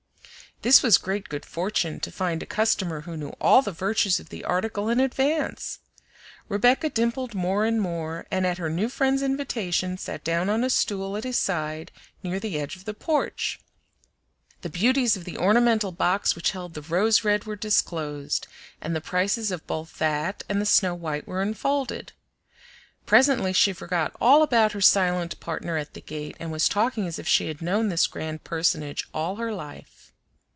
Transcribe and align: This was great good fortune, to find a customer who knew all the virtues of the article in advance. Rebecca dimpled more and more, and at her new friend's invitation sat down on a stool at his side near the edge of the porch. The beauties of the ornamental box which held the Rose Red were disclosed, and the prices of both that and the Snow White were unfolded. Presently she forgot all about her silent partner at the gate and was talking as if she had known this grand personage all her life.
This 0.63 0.83
was 0.83 0.99
great 0.99 1.27
good 1.27 1.43
fortune, 1.43 1.99
to 2.01 2.11
find 2.11 2.43
a 2.43 2.45
customer 2.45 3.01
who 3.01 3.17
knew 3.17 3.33
all 3.41 3.63
the 3.63 3.71
virtues 3.71 4.19
of 4.19 4.29
the 4.29 4.43
article 4.43 4.89
in 4.89 4.99
advance. 4.99 5.79
Rebecca 6.49 6.91
dimpled 6.91 7.33
more 7.33 7.65
and 7.65 7.81
more, 7.81 8.27
and 8.29 8.45
at 8.45 8.59
her 8.59 8.69
new 8.69 8.87
friend's 8.87 9.23
invitation 9.23 9.97
sat 9.97 10.23
down 10.23 10.51
on 10.51 10.63
a 10.63 10.69
stool 10.69 11.17
at 11.17 11.23
his 11.23 11.39
side 11.39 11.91
near 12.21 12.39
the 12.39 12.59
edge 12.59 12.75
of 12.75 12.85
the 12.85 12.93
porch. 12.93 13.59
The 14.61 14.69
beauties 14.69 15.17
of 15.17 15.23
the 15.23 15.35
ornamental 15.35 15.91
box 15.91 16.35
which 16.35 16.51
held 16.51 16.75
the 16.75 16.83
Rose 16.83 17.23
Red 17.23 17.45
were 17.45 17.55
disclosed, 17.55 18.45
and 18.81 18.95
the 18.95 19.01
prices 19.01 19.49
of 19.49 19.65
both 19.65 19.97
that 19.97 20.43
and 20.47 20.61
the 20.61 20.67
Snow 20.67 20.93
White 20.93 21.27
were 21.27 21.41
unfolded. 21.41 22.11
Presently 23.07 23.51
she 23.51 23.73
forgot 23.73 24.15
all 24.21 24.43
about 24.43 24.73
her 24.73 24.81
silent 24.81 25.39
partner 25.39 25.77
at 25.77 25.95
the 25.95 26.01
gate 26.01 26.37
and 26.39 26.51
was 26.51 26.69
talking 26.69 27.07
as 27.07 27.17
if 27.17 27.27
she 27.27 27.47
had 27.47 27.63
known 27.63 27.89
this 27.89 28.05
grand 28.05 28.43
personage 28.43 29.07
all 29.11 29.37
her 29.37 29.51
life. 29.51 29.97